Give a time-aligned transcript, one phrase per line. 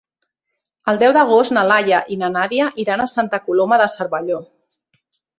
[0.91, 4.41] El deu d'agost na Laia i na Nàdia iran a Santa Coloma de Cervelló.